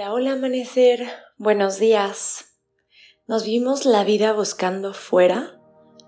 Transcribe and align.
Hola, 0.00 0.14
hola 0.14 0.32
amanecer, 0.32 1.06
buenos 1.36 1.78
días. 1.78 2.56
Nos 3.26 3.44
vimos 3.44 3.84
la 3.84 4.02
vida 4.02 4.32
buscando 4.32 4.94
fuera 4.94 5.60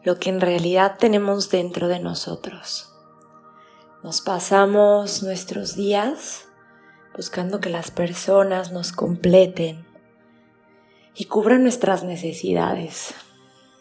lo 0.02 0.18
que 0.18 0.30
en 0.30 0.40
realidad 0.40 0.96
tenemos 0.98 1.50
dentro 1.50 1.88
de 1.88 1.98
nosotros. 1.98 2.90
Nos 4.02 4.22
pasamos 4.22 5.22
nuestros 5.22 5.76
días 5.76 6.46
buscando 7.14 7.60
que 7.60 7.68
las 7.68 7.90
personas 7.90 8.72
nos 8.72 8.92
completen 8.92 9.86
y 11.14 11.26
cubran 11.26 11.62
nuestras 11.62 12.02
necesidades. 12.02 13.12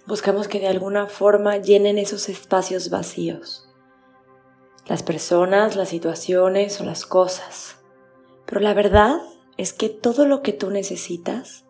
Buscamos 0.07 0.49
que 0.49 0.59
de 0.59 0.67
alguna 0.67 1.07
forma 1.07 1.55
llenen 1.55 1.97
esos 1.97 2.27
espacios 2.27 2.89
vacíos. 2.89 3.69
Las 4.87 5.03
personas, 5.03 5.77
las 5.77 5.87
situaciones 5.87 6.81
o 6.81 6.83
las 6.83 7.05
cosas. 7.05 7.77
Pero 8.45 8.59
la 8.59 8.73
verdad 8.73 9.21
es 9.57 9.73
que 9.73 9.89
todo 9.89 10.25
lo 10.25 10.41
que 10.41 10.53
tú 10.53 10.69
necesitas 10.69 11.65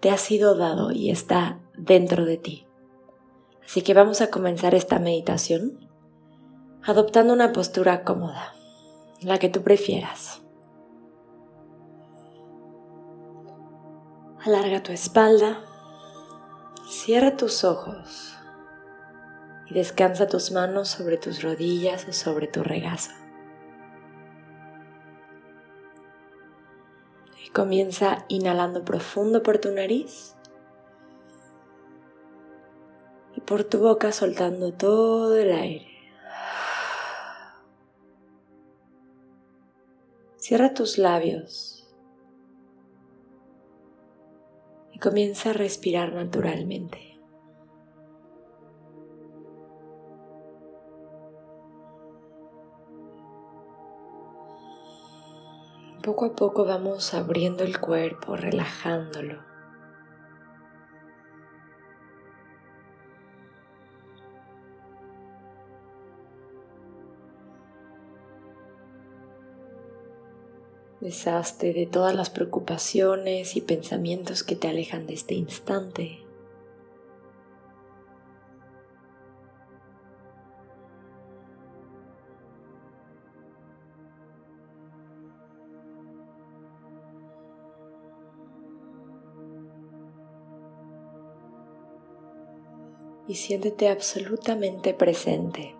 te 0.00 0.10
ha 0.10 0.18
sido 0.18 0.54
dado 0.56 0.92
y 0.92 1.10
está 1.10 1.60
dentro 1.76 2.24
de 2.24 2.36
ti. 2.36 2.66
Así 3.64 3.82
que 3.82 3.94
vamos 3.94 4.20
a 4.20 4.30
comenzar 4.30 4.74
esta 4.74 4.98
meditación 4.98 5.88
adoptando 6.82 7.32
una 7.32 7.52
postura 7.52 8.04
cómoda, 8.04 8.54
la 9.20 9.38
que 9.38 9.48
tú 9.48 9.62
prefieras. 9.62 10.42
Alarga 14.44 14.84
tu 14.84 14.92
espalda, 14.92 15.64
cierra 16.88 17.36
tus 17.36 17.64
ojos 17.64 18.36
y 19.68 19.74
descansa 19.74 20.28
tus 20.28 20.52
manos 20.52 20.88
sobre 20.88 21.18
tus 21.18 21.42
rodillas 21.42 22.06
o 22.08 22.12
sobre 22.12 22.46
tu 22.46 22.62
regazo. 22.62 23.10
Comienza 27.52 28.26
inhalando 28.28 28.84
profundo 28.84 29.42
por 29.42 29.58
tu 29.58 29.72
nariz 29.72 30.36
y 33.34 33.40
por 33.40 33.64
tu 33.64 33.78
boca 33.78 34.12
soltando 34.12 34.74
todo 34.74 35.36
el 35.36 35.52
aire. 35.52 35.88
Cierra 40.36 40.74
tus 40.74 40.98
labios 40.98 41.92
y 44.92 44.98
comienza 44.98 45.50
a 45.50 45.54
respirar 45.54 46.12
naturalmente. 46.12 47.15
Poco 56.06 56.26
a 56.26 56.36
poco 56.36 56.64
vamos 56.64 57.14
abriendo 57.14 57.64
el 57.64 57.80
cuerpo, 57.80 58.36
relajándolo. 58.36 59.42
Deshazte 71.00 71.72
de 71.72 71.86
todas 71.86 72.14
las 72.14 72.30
preocupaciones 72.30 73.56
y 73.56 73.60
pensamientos 73.60 74.44
que 74.44 74.54
te 74.54 74.68
alejan 74.68 75.08
de 75.08 75.14
este 75.14 75.34
instante. 75.34 76.25
Y 93.28 93.34
siéntete 93.34 93.88
absolutamente 93.88 94.94
presente. 94.94 95.74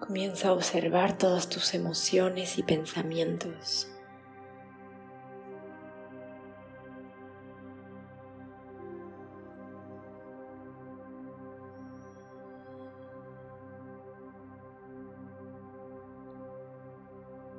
Comienza 0.00 0.48
a 0.48 0.52
observar 0.52 1.16
todas 1.16 1.48
tus 1.48 1.72
emociones 1.72 2.58
y 2.58 2.62
pensamientos. 2.62 3.90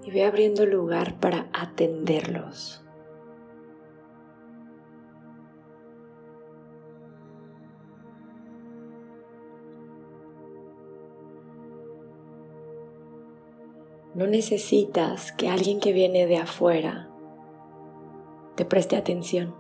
Y 0.04 0.12
ve 0.12 0.24
abriendo 0.24 0.68
lugar 0.68 1.20
para 1.20 1.48
atenderlos. 1.52 2.85
No 14.16 14.28
necesitas 14.28 15.34
que 15.34 15.50
alguien 15.50 15.82
que 15.82 15.92
viene 15.92 16.26
de 16.26 16.38
afuera 16.38 17.10
te 18.56 18.64
preste 18.64 18.96
atención. 18.96 19.54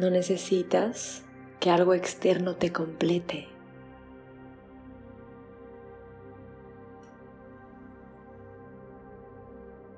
No 0.00 0.10
necesitas 0.10 1.24
que 1.60 1.70
algo 1.70 1.94
externo 1.94 2.56
te 2.56 2.72
complete. 2.72 3.46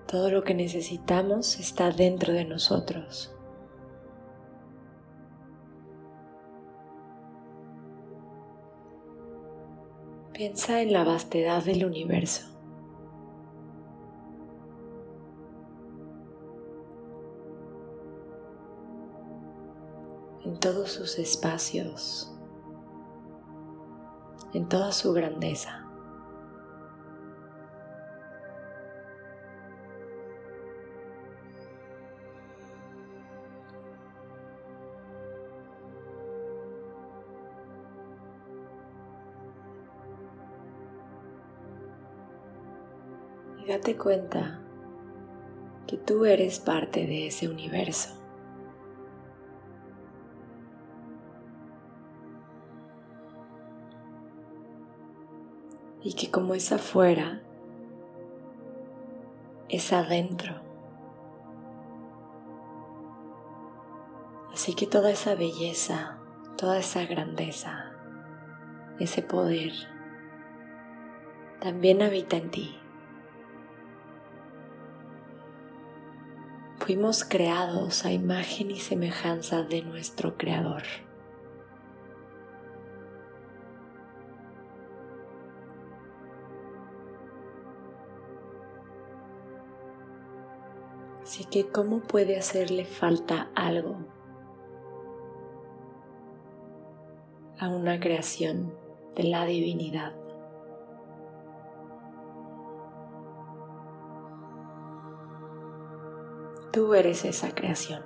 Todo 0.07 0.31
lo 0.31 0.45
que 0.45 0.53
necesitamos 0.53 1.59
está 1.59 1.91
dentro 1.91 2.35
de 2.35 2.45
nosotros. 2.45 3.35
Piensa 10.41 10.81
en 10.81 10.95
la 10.95 11.05
vastedad 11.05 11.63
del 11.63 11.85
universo. 11.85 12.47
En 20.47 20.59
todos 20.59 20.93
sus 20.93 21.19
espacios, 21.19 22.35
en 24.55 24.67
toda 24.67 24.93
su 24.93 25.13
grandeza. 25.13 25.90
Date 43.67 43.97
cuenta 43.97 44.61
que 45.87 45.97
tú 45.97 46.25
eres 46.25 46.61
parte 46.61 47.07
de 47.07 47.27
ese 47.27 47.49
universo. 47.49 48.17
Y 56.03 56.15
que 56.15 56.31
como 56.31 56.55
es 56.55 56.73
afuera, 56.73 57.43
es 59.69 59.93
adentro. 59.93 60.55
Así 64.53 64.75
que 64.75 64.87
toda 64.87 65.11
esa 65.11 65.35
belleza, 65.35 66.19
toda 66.57 66.79
esa 66.79 67.05
grandeza, 67.05 67.93
ese 68.99 69.23
poder, 69.23 69.73
también 71.61 72.03
habita 72.03 72.37
en 72.37 72.51
ti. 72.51 72.77
Fuimos 76.91 77.23
creados 77.23 78.05
a 78.05 78.11
imagen 78.11 78.73
y 78.73 78.81
semejanza 78.81 79.63
de 79.63 79.83
nuestro 79.83 80.37
Creador. 80.37 80.83
Así 91.23 91.45
que, 91.45 91.69
¿cómo 91.69 92.01
puede 92.01 92.37
hacerle 92.37 92.85
falta 92.85 93.53
algo 93.55 93.99
a 97.61 97.69
una 97.69 98.01
creación 98.01 98.75
de 99.15 99.23
la 99.23 99.45
divinidad? 99.45 100.20
Tú 106.73 106.95
eres 106.95 107.25
esa 107.25 107.53
creación. 107.53 108.03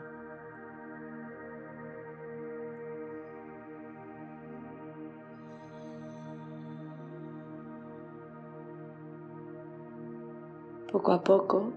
Poco 10.91 11.13
a 11.13 11.23
poco, 11.23 11.73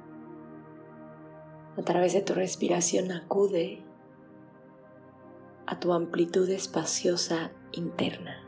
a 1.76 1.82
través 1.82 2.14
de 2.14 2.22
tu 2.22 2.34
respiración, 2.34 3.12
acude 3.12 3.84
a 5.66 5.78
tu 5.80 5.92
amplitud 5.92 6.50
espaciosa 6.50 7.52
interna. 7.74 8.47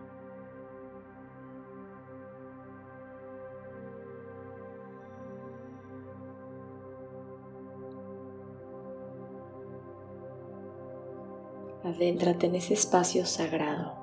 Adéntrate 11.89 12.45
en 12.45 12.53
ese 12.53 12.75
espacio 12.75 13.25
sagrado 13.25 13.95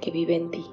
que 0.00 0.10
vive 0.10 0.36
en 0.36 0.50
ti. 0.50 0.64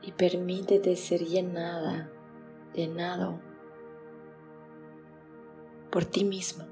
Y 0.00 0.12
permítete 0.12 0.96
ser 0.96 1.20
llenada, 1.20 2.10
llenado 2.72 3.40
por 5.90 6.06
ti 6.06 6.24
mismo, 6.24 6.64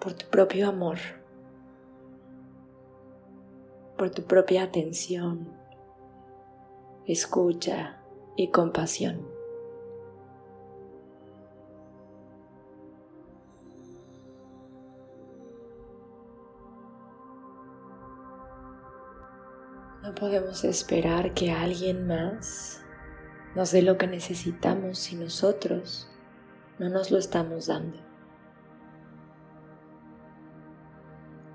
por 0.00 0.14
tu 0.14 0.24
propio 0.30 0.70
amor 0.70 1.21
por 4.02 4.10
tu 4.10 4.24
propia 4.24 4.64
atención, 4.64 5.48
escucha 7.06 8.02
y 8.34 8.50
compasión. 8.50 9.24
No 20.02 20.12
podemos 20.16 20.64
esperar 20.64 21.32
que 21.32 21.52
alguien 21.52 22.08
más 22.08 22.82
nos 23.54 23.70
dé 23.70 23.82
lo 23.82 23.98
que 23.98 24.08
necesitamos 24.08 24.98
si 24.98 25.14
nosotros 25.14 26.10
no 26.80 26.88
nos 26.88 27.12
lo 27.12 27.18
estamos 27.18 27.68
dando. 27.68 28.00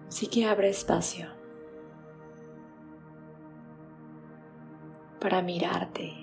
Así 0.07 0.27
que 0.27 0.45
abre 0.45 0.69
espacio 0.69 1.36
para 5.19 5.41
mirarte, 5.41 6.13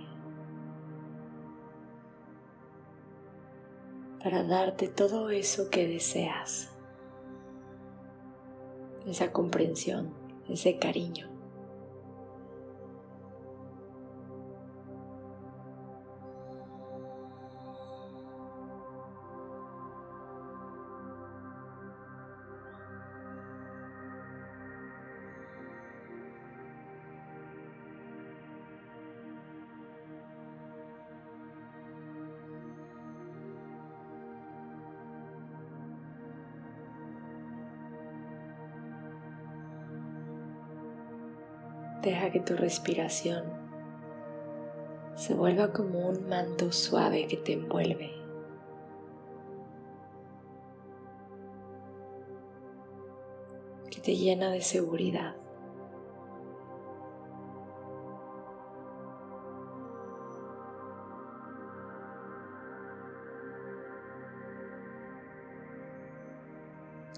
para 4.23 4.43
darte 4.44 4.88
todo 4.88 5.31
eso 5.31 5.69
que 5.70 5.87
deseas, 5.87 6.70
esa 9.06 9.32
comprensión, 9.32 10.14
ese 10.49 10.79
cariño. 10.79 11.33
Deja 42.04 42.30
que 42.30 42.40
tu 42.40 42.54
respiración 42.54 43.44
se 45.14 45.32
vuelva 45.32 45.72
como 45.72 46.06
un 46.06 46.28
manto 46.28 46.70
suave 46.70 47.26
que 47.26 47.38
te 47.38 47.54
envuelve. 47.54 48.10
que 53.90 54.00
te 54.00 54.16
llena 54.16 54.50
de 54.50 54.60
seguridad. 54.60 55.36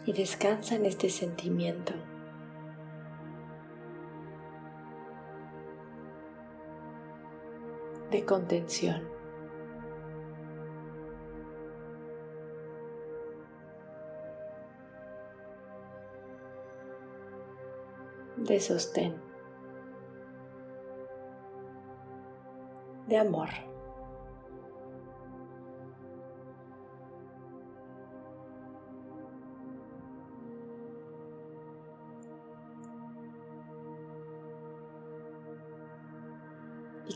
Y 0.05 0.13
descansa 0.13 0.75
en 0.75 0.85
este 0.85 1.09
sentimiento 1.09 1.95
de 8.11 8.25
contención. 8.25 9.17
de 18.47 18.61
sostén, 18.61 19.21
de 23.09 23.19
amor. 23.19 23.49